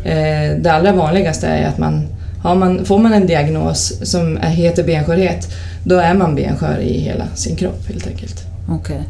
[0.05, 2.07] Eh, det allra vanligaste är att man,
[2.43, 5.49] har man, får man en diagnos som heter benskörhet,
[5.85, 8.45] då är man benskör i hela sin kropp helt enkelt.
[8.69, 9.03] Okej.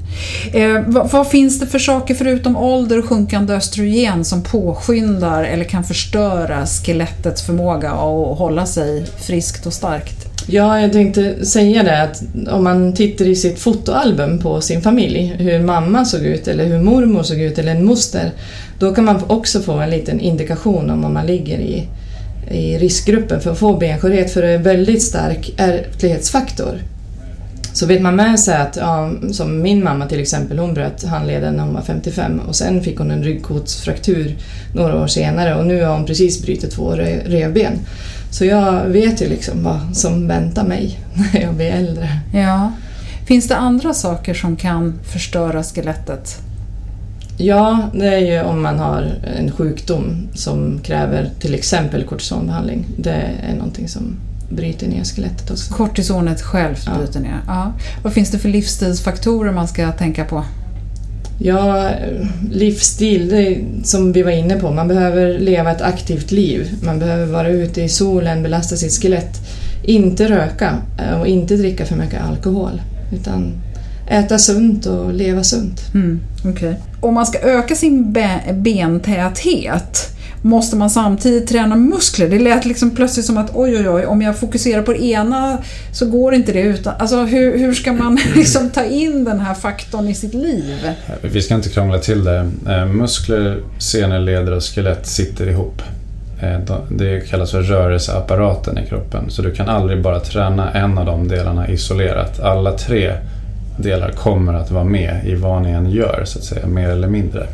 [0.49, 0.62] Okay.
[0.62, 5.64] Eh, vad, vad, finns det för saker förutom ålder och sjunkande östrogen som påskyndar eller
[5.64, 10.27] kan förstöra skelettets förmåga att hålla sig friskt och starkt?
[10.47, 15.35] Ja, jag tänkte säga det att om man tittar i sitt fotoalbum på sin familj,
[15.38, 18.31] hur mamma såg ut eller hur mormor såg ut eller en moster,
[18.79, 21.88] då kan man också få en liten indikation om man ligger i,
[22.50, 26.83] i riskgruppen för att få benskörhet, för det är en väldigt stark ärftlighetsfaktor.
[27.72, 31.55] Så vet man med sig att, ja, som min mamma till exempel, hon bröt handleden
[31.55, 34.37] när hon var 55 och sen fick hon en ryggkotsfraktur
[34.74, 37.72] några år senare och nu har hon precis brutit två revben.
[38.31, 40.98] Så jag vet ju liksom vad som väntar mig
[41.33, 42.09] när jag blir äldre.
[42.35, 42.72] Ja.
[43.26, 46.38] Finns det andra saker som kan förstöra skelettet?
[47.37, 52.87] Ja, det är ju om man har en sjukdom som kräver till exempel kortisonbehandling.
[52.97, 54.16] Det är någonting som
[54.49, 55.75] bryter ner skelettet också.
[55.75, 57.40] Kortisonet självt bryter ner.
[57.47, 57.73] Ja.
[58.03, 60.45] Vad finns det för livsstilsfaktorer man ska tänka på?
[61.38, 61.90] Ja,
[62.51, 66.79] livsstil, det är, som vi var inne på, man behöver leva ett aktivt liv.
[66.83, 69.37] Man behöver vara ute i solen, belasta sitt skelett.
[69.85, 72.83] Inte röka eh, och inte dricka för mycket alkohol.
[73.12, 73.53] Utan
[74.09, 75.95] äta sunt och leva sunt.
[75.95, 76.75] Mm, okay.
[77.03, 78.12] Om man ska öka sin
[78.53, 80.09] bentäthet
[80.43, 82.29] måste man samtidigt träna muskler?
[82.29, 85.59] Det lät liksom plötsligt som att oj, oj, oj, om jag fokuserar på det ena
[85.93, 86.95] så går inte det utan...
[86.99, 90.95] Alltså hur, hur ska man liksom ta in den här faktorn i sitt liv?
[91.21, 92.51] Vi ska inte krångla till det.
[92.69, 95.83] Eh, muskler, senor, leder och skelett sitter ihop.
[96.43, 99.31] Eh, det kallas för rörelseapparaten i kroppen.
[99.31, 102.41] Så du kan aldrig bara träna en av de delarna isolerat.
[102.41, 103.12] Alla tre
[103.83, 107.09] delar kommer att vara med i vad ni än gör, så att säga, mer eller
[107.09, 107.47] mindre.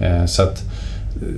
[0.00, 0.64] Eh, så att
[1.22, 1.28] eh,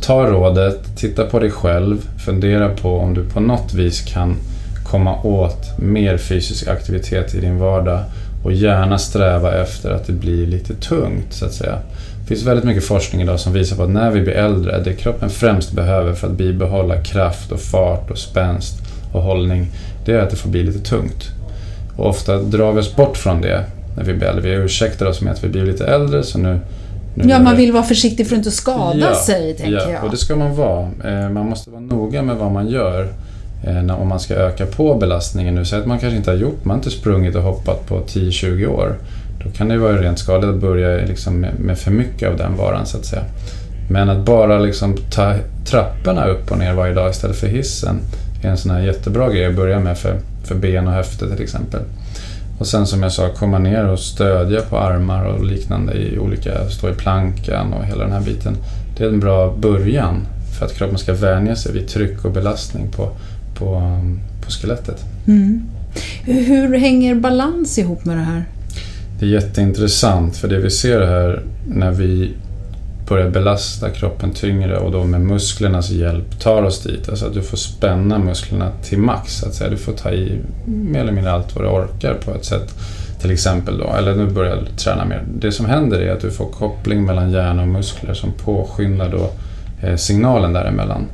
[0.00, 4.36] ta rådet, titta på dig själv, fundera på om du på något vis kan
[4.84, 8.00] komma åt mer fysisk aktivitet i din vardag
[8.44, 11.78] och gärna sträva efter att det blir lite tungt så att säga.
[12.20, 14.92] Det finns väldigt mycket forskning idag som visar på att när vi blir äldre, det
[14.92, 18.74] kroppen främst behöver för att bibehålla kraft och fart och spänst
[19.12, 19.66] och hållning,
[20.04, 21.30] det är att det får bli lite tungt.
[21.96, 23.64] Och ofta drar vi oss bort från det
[23.96, 24.42] när vi blir äldre.
[24.42, 26.60] Vi ursäktar oss med att vi blir lite äldre så nu
[27.14, 30.04] Ja, man vill vara försiktig för att inte skada ja, sig, tänker ja, jag.
[30.04, 30.90] och det ska man vara.
[31.04, 33.08] Eh, man måste vara noga med vad man gör
[33.64, 35.64] eh, om man ska öka på belastningen nu.
[35.64, 38.66] Säg att man kanske inte har gjort, man har inte sprungit och hoppat på 10-20
[38.66, 38.96] år.
[39.44, 42.86] Då kan det vara rent skadligt att börja liksom med för mycket av den varan,
[42.86, 43.22] så att säga.
[43.90, 48.00] Men att bara liksom ta trapporna upp och ner varje dag istället för hissen
[48.42, 51.42] är en sån här jättebra grej att börja med för, för ben och höfter till
[51.42, 51.80] exempel.
[52.60, 56.68] Och sen som jag sa, komma ner och stödja på armar och liknande i olika,
[56.68, 58.56] stå i plankan och hela den här biten.
[58.96, 60.26] Det är en bra början
[60.58, 63.08] för att kroppen ska vänja sig vid tryck och belastning på,
[63.58, 63.98] på,
[64.44, 65.04] på skelettet.
[65.26, 65.62] Mm.
[66.24, 68.44] Hur hänger balans ihop med det här?
[69.18, 72.34] Det är jätteintressant för det vi ser här när vi
[73.10, 77.08] börjar belasta kroppen tyngre och då med musklernas hjälp tar oss dit.
[77.08, 79.36] Alltså att du får spänna musklerna till max.
[79.36, 79.70] Så att säga.
[79.70, 82.74] Du får ta i mer eller mindre allt vad du orkar på ett sätt.
[83.20, 85.24] till exempel då, eller nu börjar jag träna mer.
[85.34, 89.30] Det som händer är att du får koppling mellan hjärna och muskler som påskyndar då
[89.86, 91.06] eh, signalen däremellan.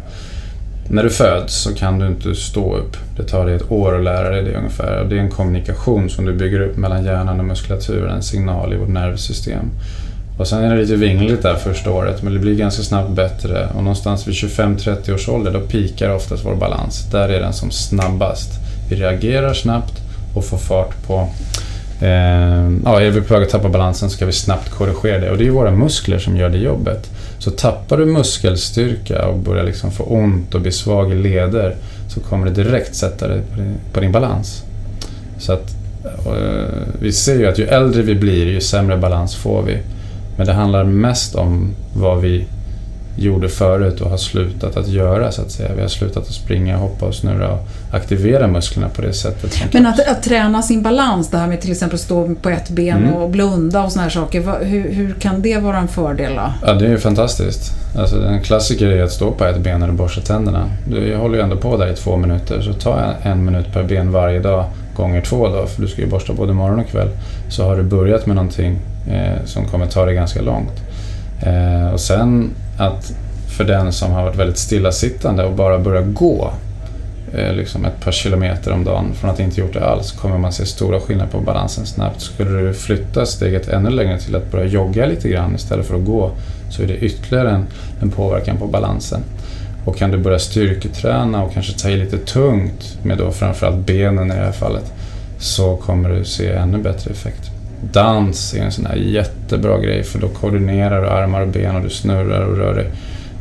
[0.89, 2.97] När du föds så kan du inte stå upp.
[3.17, 5.05] Det tar dig ett år att lära dig det ungefär.
[5.05, 8.77] Det är en kommunikation som du bygger upp mellan hjärnan och muskulaturen, en signal i
[8.77, 9.71] vårt nervsystem.
[10.37, 13.69] Och sen är det lite vingligt där första året men det blir ganska snabbt bättre
[13.75, 17.07] och någonstans vid 25-30 års ålder då pikar oftast vår balans.
[17.11, 18.51] Där är den som snabbast.
[18.91, 19.95] Vi reagerar snabbt
[20.35, 21.29] och får fart på
[22.01, 25.31] eh, ja, är vi på väg att tappa balansen så ska vi snabbt korrigera det
[25.31, 27.11] och det är ju våra muskler som gör det jobbet.
[27.39, 31.77] Så tappar du muskelstyrka och börjar liksom få ont och bli svag i leder
[32.09, 33.41] så kommer det direkt sätta dig
[33.93, 34.63] på din balans.
[35.39, 35.75] Så att,
[36.27, 39.79] eh, vi ser ju att ju äldre vi blir ju sämre balans får vi.
[40.37, 42.47] Men det handlar mest om vad vi
[43.17, 45.69] gjorde förut och har slutat att göra så att säga.
[45.75, 49.73] Vi har slutat att springa, hoppa och snurra och aktivera musklerna på det sättet.
[49.73, 52.97] Men att, att, träna sin balans, det här med till exempel stå på ett ben
[52.97, 53.15] mm.
[53.15, 54.65] och blunda och såna här saker.
[54.65, 56.53] Hur, hur, kan det vara en fördel då?
[56.67, 57.73] Ja, det är ju fantastiskt.
[57.99, 60.71] Alltså, en klassiker är att stå på ett ben när du borstar tänderna.
[60.89, 63.85] Du håller ju ändå på där i två minuter, så ta en, en minut per
[63.85, 64.65] ben varje dag
[64.97, 67.09] gånger två då, för du ska ju borsta både morgon och kväll.
[67.49, 68.79] Så har du börjat med någonting
[69.11, 70.83] eh, som kommer ta dig ganska långt.
[71.43, 73.13] Eh, och sen att
[73.57, 76.51] för den som har varit väldigt stillasittande och bara börjar gå
[77.35, 80.53] eh, liksom ett par kilometer om dagen från att inte gjort det alls kommer man
[80.53, 82.21] se stora skillnader på balansen snabbt.
[82.21, 86.05] Skulle du flytta steget ännu längre till att börja jogga lite grann istället för att
[86.05, 86.31] gå
[86.71, 87.67] så är det ytterligare en,
[88.01, 89.21] en påverkan på balansen.
[89.85, 94.31] Och kan du börja styrketräna och kanske ta i lite tungt med då framförallt benen
[94.31, 94.93] i det här fallet
[95.39, 97.51] så kommer du se ännu bättre effekt.
[97.93, 101.83] Dans är en sån här jättebra grej för då koordinerar du armar och ben och
[101.83, 102.91] du snurrar och rör dig.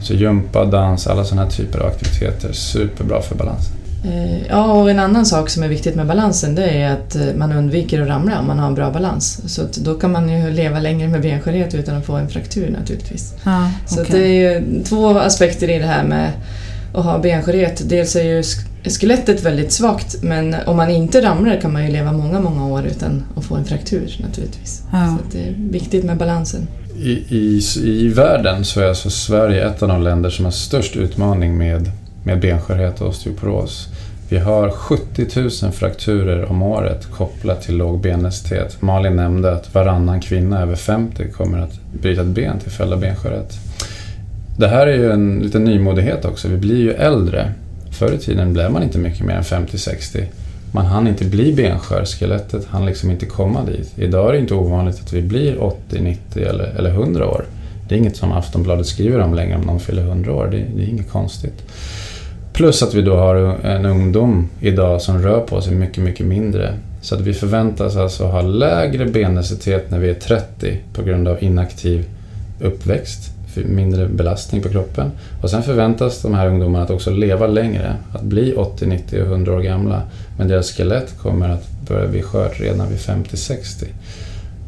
[0.01, 3.75] Så gympa, dans, alla sådana här typer av aktiviteter, superbra för balansen.
[4.05, 7.21] Eh, ja, och en annan sak som är viktigt med balansen det är att eh,
[7.35, 9.53] man undviker att ramla om man har en bra balans.
[9.55, 13.33] Så då kan man ju leva längre med benskörhet utan att få en fraktur naturligtvis.
[13.43, 14.05] Ah, okay.
[14.05, 16.31] Så det är ju två aspekter i det här med
[16.93, 17.81] att ha benskörhet.
[17.89, 18.43] Dels är ju
[18.89, 22.85] skelettet väldigt svagt men om man inte ramlar kan man ju leva många, många år
[22.85, 24.83] utan att få en fraktur naturligtvis.
[24.91, 25.07] Ah.
[25.07, 26.67] Så det är viktigt med balansen.
[26.97, 30.95] I, i, I världen så är alltså Sverige ett av de länder som har störst
[30.95, 31.91] utmaning med,
[32.23, 33.87] med benskörhet och osteoporos.
[34.29, 35.27] Vi har 70
[35.63, 38.81] 000 frakturer om året kopplat till låg bendensitet.
[38.81, 42.99] Malin nämnde att varannan kvinna över 50 kommer att bryta ett ben till följd av
[42.99, 43.53] benskörhet.
[44.57, 46.47] Det här är ju en liten nymodighet också.
[46.47, 47.51] Vi blir ju äldre.
[47.95, 50.25] Förr i tiden blev man inte mycket mer än 50-60.
[50.71, 53.93] Man hann inte bli benskör, skelettet hann liksom inte komma dit.
[53.95, 57.45] Idag är det inte ovanligt att vi blir 80, 90 eller, eller 100 år.
[57.87, 60.47] Det är inget som Aftonbladet skriver om längre om någon fyller 100 år.
[60.51, 61.63] Det, det är inget konstigt.
[62.53, 66.73] Plus att vi då har en ungdom idag som rör på sig mycket, mycket mindre.
[67.01, 71.43] Så att vi förväntas alltså ha lägre bendensitet när vi är 30 på grund av
[71.43, 72.05] inaktiv
[72.59, 75.11] uppväxt, mindre belastning på kroppen.
[75.41, 79.27] Och sen förväntas de här ungdomarna att också leva längre, att bli 80, 90 och
[79.27, 80.01] 100 år gamla.
[80.37, 83.85] Men deras skelett kommer att börja bli skört redan vid 50-60.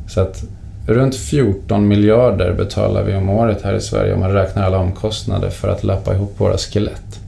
[0.08, 0.44] Så att
[0.88, 5.50] runt 14 miljarder betalar vi om året här i Sverige om man räknar alla omkostnader
[5.50, 7.20] för att lappa ihop våra skelett.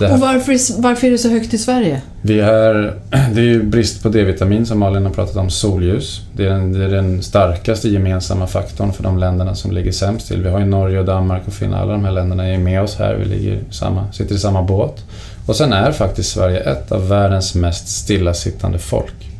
[0.00, 2.00] Och varför, varför är det så högt i Sverige?
[2.22, 2.94] Vi är,
[3.34, 6.22] det är ju brist på D-vitamin som Malin har pratat om, solljus.
[6.36, 10.28] Det är, den, det är den starkaste gemensamma faktorn för de länderna som ligger sämst
[10.28, 10.42] till.
[10.42, 12.96] Vi har ju Norge och Danmark och Finland, alla de här länderna är med oss
[12.96, 15.04] här, vi ligger samma, sitter i samma båt.
[15.46, 19.30] Och sen är faktiskt Sverige ett av världens mest stillasittande folk.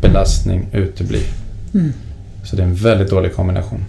[0.00, 1.26] Belastning uteblir.
[1.74, 1.92] Mm.
[2.44, 3.84] Så det är en väldigt dålig kombination.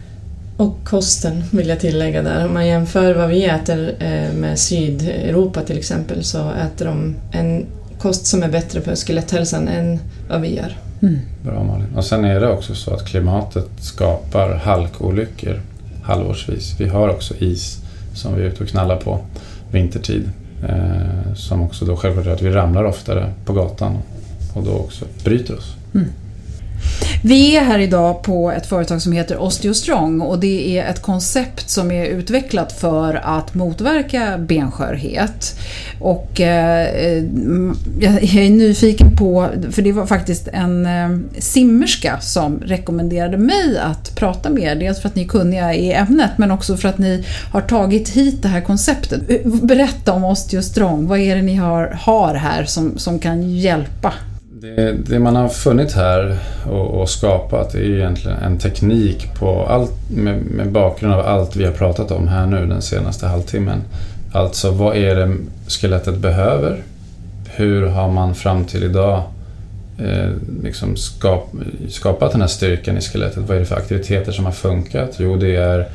[0.63, 2.45] Och kosten vill jag tillägga där.
[2.45, 7.65] Om man jämför vad vi äter eh, med Sydeuropa till exempel så äter de en
[7.99, 9.99] kost som är bättre för skeletthälsan än
[10.29, 10.77] vad vi gör.
[11.01, 11.19] Mm.
[11.43, 11.95] Bra Malin.
[11.95, 15.61] Och sen är det också så att klimatet skapar halkolyckor
[16.03, 16.75] halvårsvis.
[16.79, 17.77] Vi har också is
[18.15, 19.19] som vi är ute och knallar på
[19.71, 20.29] vintertid.
[20.69, 23.97] Eh, som också då självklart gör att vi ramlar oftare på gatan
[24.53, 25.75] och då också bryter oss.
[25.93, 26.07] Mm.
[27.25, 31.69] Vi är här idag på ett företag som heter OsteoStrong och det är ett koncept
[31.69, 35.59] som är utvecklat för att motverka benskörhet.
[35.99, 37.23] Och eh, eh
[37.99, 44.15] jag är nyfiken på, för det var faktiskt en eh, simmerska som rekommenderade mig att
[44.15, 44.75] prata med er.
[44.75, 48.09] Dels för att ni är kunniga i ämnet men också för att ni har tagit
[48.09, 49.21] hit det här konceptet.
[49.27, 54.13] Eh, berätta om OsteoStrong, vad är det ni har, har här som, som kan hjälpa
[54.63, 59.91] det, det, man har funnit här och, och, skapat är egentligen en teknik på allt,
[60.09, 63.81] med, med, bakgrund av allt vi har pratat om här nu den senaste halvtimmen.
[64.33, 65.35] Alltså vad är det
[65.67, 66.83] skelettet behöver?
[67.55, 69.23] Hur har man fram till idag
[69.99, 70.29] eh,
[70.63, 71.51] liksom skap,
[71.89, 73.43] skapat den här styrkan i skelettet?
[73.47, 75.15] Vad är det för aktiviteter som har funkat?
[75.17, 75.87] Jo, det är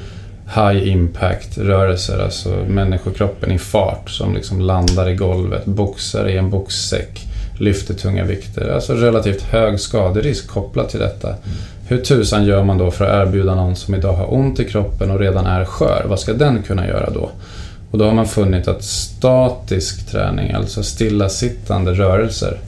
[0.55, 6.51] high impact rörelser, alltså människokroppen i fart som liksom landar i golvet, boxar i en
[6.51, 7.28] boxsäck,
[7.59, 8.69] lyfter tunga vikter.
[8.69, 11.35] Alltså relativt hög skaderisk kopplat till detta.
[11.89, 15.11] Hur tusan gör man då för att erbjuda någon som idag har ont i kroppen
[15.11, 16.05] och redan är skör?
[16.09, 17.31] Vad ska den kunna göra då?
[17.91, 22.59] Och då har man funnit att statisk träning, alltså stillasittande rörelser,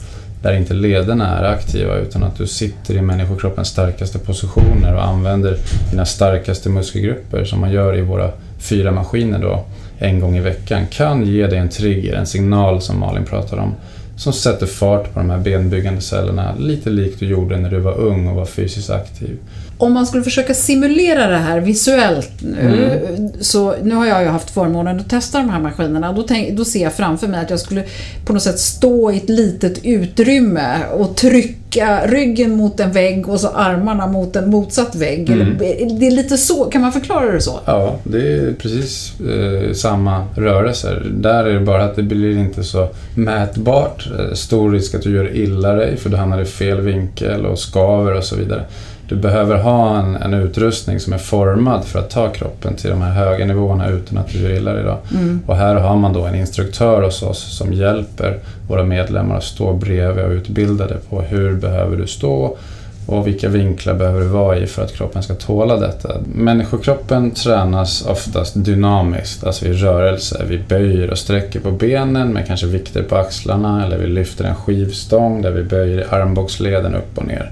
[0.41, 5.57] där inte lederna är aktiva utan att du sitter i människokroppens starkaste positioner och använder
[5.91, 9.65] dina starkaste muskelgrupper som man gör i våra fyra maskiner då
[9.97, 13.75] en gång i veckan kan ge dig en trigger, en signal som Malin pratar om
[14.21, 17.97] som sätter fart på de här benbyggande cellerna lite likt du gjorde när du var
[17.97, 19.37] ung och var fysiskt aktiv
[19.81, 23.31] om man skulle försöka simulera det här visuellt nu, mm.
[23.39, 26.13] så nu har jag ju haft förmånen att testa de här maskinerna.
[26.13, 27.83] Då, tänk, då ser jag framför mig att jag skulle
[28.25, 31.60] på något sätt stå i ett litet utrymme och trycka
[32.05, 35.29] ryggen mot en vägg och så armarna mot en motsatt vägg.
[35.29, 35.57] Mm.
[35.99, 37.59] Det är lite så, kan man förklara det så?
[37.65, 41.05] Ja, det är precis eh, samma rörelser.
[41.13, 44.09] Där är det bara att det blir inte så mätbart.
[44.19, 47.59] Eh, stor risk att du gör illa dig för du hamnar i fel vinkel och
[47.59, 48.63] skaver och så vidare.
[49.11, 53.01] Du behöver ha en, en, utrustning som är formad för att ta kroppen till de
[53.01, 54.95] här höga nivåerna utan att du gör illa dig.
[55.13, 55.41] Mm.
[55.45, 59.73] Och här har man då en instruktör hos oss som hjälper våra medlemmar att stå
[59.73, 62.57] bredvid och utbildade på hur behöver du stå
[63.05, 66.15] och vilka vinklar behöver du vara i för att kroppen ska tåla detta.
[66.33, 70.45] Människokroppen tränas oftast dynamiskt, alltså i rörelse.
[70.47, 74.55] Vi böjer och sträcker på benen med kanske vikter på axlarna eller vi lyfter en
[74.55, 77.51] skivstång där vi böjer armbågsleden upp och ner.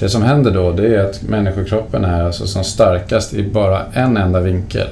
[0.00, 4.16] Det som händer då det är att människokroppen är alltså som starkast i bara en
[4.16, 4.88] enda vinkel.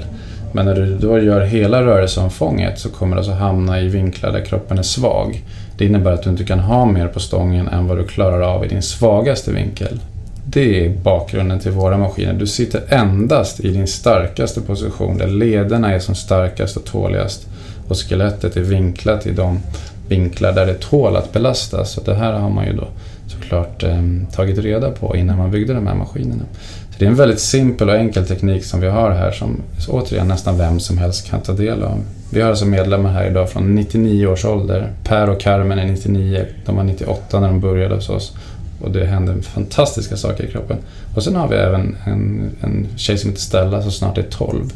[0.52, 4.44] Men när du då gör hela rörelseomfånget så kommer du alltså hamna i vinklar där
[4.44, 5.42] kroppen är svag.
[5.78, 8.64] Det innebär att du inte kan ha mer på stången än vad du klarar av
[8.64, 10.00] i din svagaste vinkel.
[10.46, 12.32] Det är bakgrunden till våra maskiner.
[12.32, 17.48] Du sitter endast i din starkaste position där lederna är som starkast och tåligast
[17.88, 19.60] och skelettet är vinklat i de
[20.08, 21.92] vinklar där det tål att belastas.
[21.92, 22.88] Så det här har man ju då
[23.28, 24.02] såklart eh,
[24.32, 26.44] tagit reda på innan man byggde de här maskinerna.
[26.90, 30.28] Så det är en väldigt simpel och enkel teknik som vi har här som återigen
[30.28, 32.04] nästan vem som helst kan ta del av.
[32.30, 34.92] Vi har alltså medlemmar här idag från 99 års ålder.
[35.04, 38.36] Per och Carmen är 99, de var 98 när de började hos oss.
[38.80, 40.76] Och det händer fantastiska saker i kroppen.
[41.14, 44.72] Och sen har vi även en, en tjej som heter Stella som snart är 12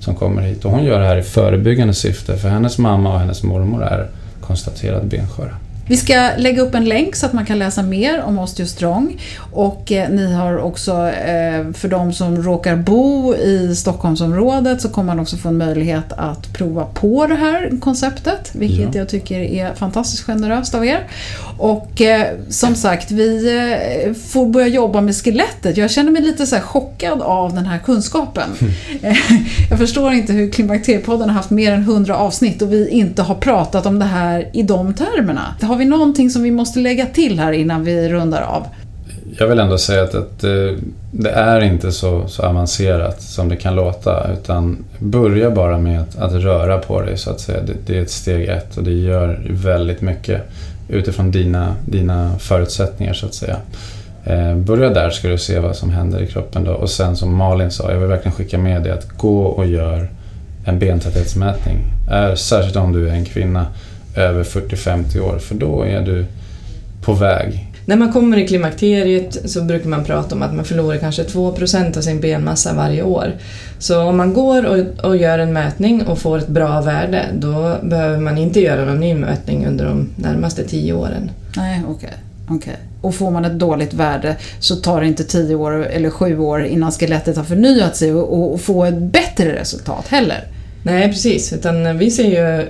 [0.00, 0.64] som kommer hit.
[0.64, 4.08] Och hon gör det här i förebyggande syfte för hennes mamma och hennes mormor är
[4.40, 5.56] konstaterat bensköra.
[5.88, 9.20] Vi ska lägga upp en länk så att man kan läsa mer om Osteostrong.
[9.52, 15.06] Och eh, ni har också, eh, för de som råkar bo i Stockholmsområdet, så kommer
[15.06, 18.50] man också få en möjlighet att prova på det här konceptet.
[18.52, 19.00] Vilket ja.
[19.00, 21.06] jag tycker är fantastiskt generöst av er.
[21.58, 25.76] Och eh, som sagt, vi får börja jobba med skelettet.
[25.76, 28.50] Jag känner mig lite så chockad av den här kunskapen.
[28.60, 28.72] Mm.
[29.70, 33.34] jag förstår inte hur Klimakteriepodden har haft mer än 100 avsnitt och vi inte har
[33.34, 35.54] pratat om det här i de termerna.
[35.76, 38.66] Har vi någonting som vi måste lägga till här innan vi rundar av?
[39.38, 40.72] Jag vill ändå säga att, att eh,
[41.10, 44.30] det är inte så, så, avancerat som det kan låta.
[44.32, 47.60] Utan börja bara med att, att röra på dig så att säga.
[47.62, 50.42] Det, det, är ett steg ett och det gör väldigt mycket
[50.88, 53.56] utifrån dina, dina förutsättningar så att säga.
[54.24, 56.72] Eh, börja där ska du se vad som händer i kroppen då.
[56.72, 60.10] Och sen som Malin sa, jag vill verkligen skicka med dig att gå och gör
[60.64, 61.76] en bentäthetsmätning.
[62.10, 63.66] Är, särskilt om du är en kvinna
[64.16, 66.26] över 40-50 år för då är du
[67.02, 67.66] på väg.
[67.86, 71.98] När man kommer i klimakteriet så brukar man prata om att man förlorar kanske 2%
[71.98, 73.32] av sin benmassa varje år.
[73.78, 77.76] Så om man går och, och, gör en mätning och får ett bra värde då
[77.82, 81.30] behöver man inte göra någon ny mätning under de närmaste 10 åren.
[81.56, 82.10] Nej, okej.
[82.46, 82.56] Okay.
[82.56, 82.74] okay.
[83.00, 86.64] Och får man ett dåligt värde så tar det inte 10 år eller 7 år
[86.64, 90.44] innan skelettet har förnyat sig och, och få ett bättre resultat heller.
[90.86, 91.52] Nej, precis.
[91.52, 92.60] Utan vi ser ju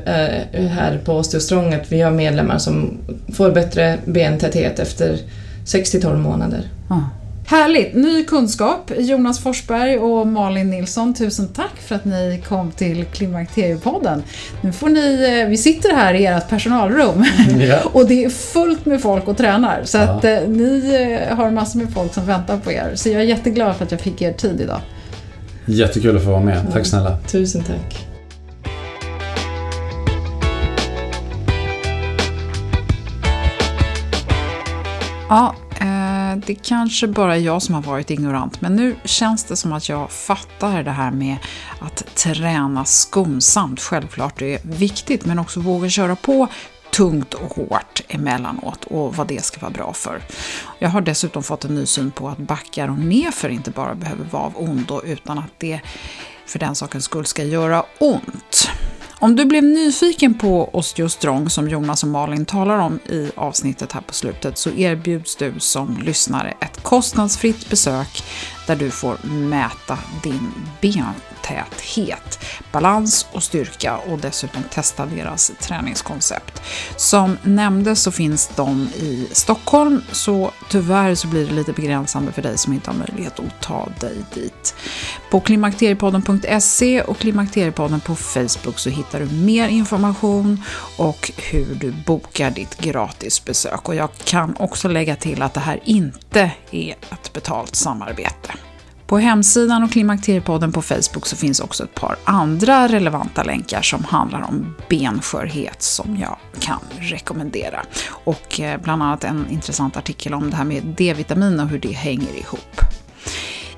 [0.53, 2.99] äh, här på Osteostrong att vi har medlemmar som
[3.35, 5.19] får bättre bentäthet efter
[5.65, 6.69] 6-12 månader.
[6.89, 7.01] Ah.
[7.47, 7.95] Härligt!
[7.95, 8.93] Ny kunskap.
[8.99, 14.23] Jonas Forsberg och Malin Nilsson, tusen tack för att ni kom till Klimakteriepodden.
[14.61, 17.25] Nu får ni, eh, vi sitter här i ert personalrum
[17.61, 17.79] ja.
[17.93, 19.81] och det är fullt med folk och tränar.
[19.85, 20.31] Så att ja.
[20.31, 22.93] Eh, ni har massor med folk som väntar på er.
[22.95, 24.81] Så jag är jätteglad för att jag fick er tid idag.
[25.69, 26.73] Jättekul att få vara med.
[26.73, 27.19] Tack snälla.
[27.27, 28.07] Tusen tack.
[35.29, 39.57] Ja, eh, det kanske bara är jag som har varit ignorant, men nu känns det
[39.57, 41.37] som att jag fattar det här med
[41.79, 43.81] att träna skonsamt.
[43.81, 46.49] Självklart det är viktigt, men också våga köra på
[46.91, 50.23] tungt och hårt emellanåt och vad det ska vara bra för.
[50.79, 54.25] Jag har dessutom fått en ny syn på att backar och nerför inte bara behöver
[54.25, 55.81] vara av ondo utan att det
[56.47, 58.71] för den sakens skull ska göra ont.
[59.19, 64.01] Om du blev nyfiken på osteostrong som Jonas och Malin talar om i avsnittet här
[64.01, 68.23] på slutet så erbjuds du som lyssnare ett kostnadsfritt besök
[68.67, 71.15] där du får mäta din ben
[71.49, 72.39] täthet,
[72.73, 76.63] balans och styrka och dessutom testa deras träningskoncept.
[76.97, 82.43] Som nämndes så finns de i Stockholm så tyvärr så blir det lite begränsande för
[82.43, 84.75] dig som inte har möjlighet att ta dig dit.
[85.31, 90.63] På klimakteriepodden.se och Klimakteriepodden på Facebook så hittar du mer information
[90.97, 93.89] och hur du bokar ditt gratisbesök.
[93.89, 98.53] Och jag kan också lägga till att det här inte är ett betalt samarbete.
[99.07, 104.05] På hemsidan och Klimakteriepodden på Facebook så finns också ett par andra relevanta länkar som
[104.05, 107.83] handlar om benskörhet som jag kan rekommendera.
[108.09, 111.93] Och eh, bland annat en intressant artikel om det här med D-vitamin och hur det
[111.93, 112.81] hänger ihop.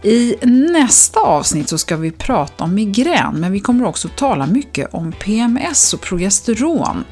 [0.03, 4.94] I nästa avsnitt så ska vi prata om migrän, men vi kommer också tala mycket
[4.94, 7.05] om PMS och progesteron.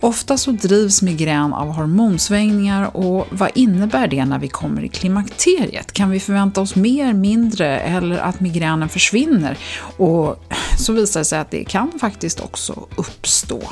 [0.00, 5.92] Ofta så drivs migrän av hormonsvängningar och vad innebär det när vi kommer i klimakteriet?
[5.92, 9.58] Kan vi förvänta oss mer, mindre eller att migränen försvinner?
[9.96, 10.44] Och
[10.78, 13.62] så visar det sig att det kan faktiskt också uppstå.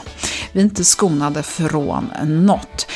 [0.53, 2.87] Vi är inte skonade från något.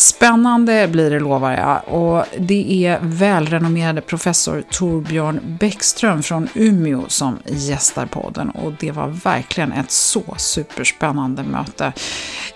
[0.00, 7.38] Spännande blir det lovar jag och det är välrenommerade professor Torbjörn Bäckström från Umeå som
[7.46, 11.92] gästar podden och det var verkligen ett så superspännande möte.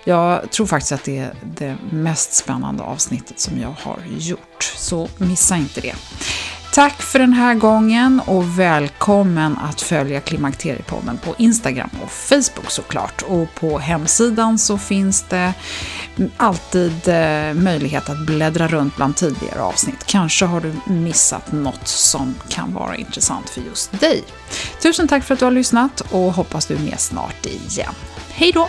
[0.04, 5.08] Jag tror faktiskt att det är det mest spännande avsnittet som jag har gjort, så
[5.18, 5.94] missa inte det.
[6.74, 13.22] Tack för den här gången och välkommen att följa Klimakteriepodden på Instagram och Facebook såklart.
[13.22, 15.54] Och på hemsidan så finns det
[16.36, 20.06] alltid eh, möjlighet att bläddra runt bland tidigare avsnitt.
[20.06, 24.24] Kanske har du missat något som kan vara intressant för just dig.
[24.82, 27.94] Tusen tack för att du har lyssnat och hoppas du är med snart igen.
[28.30, 28.68] Hej då!